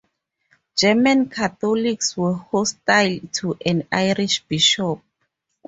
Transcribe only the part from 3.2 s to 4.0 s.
to an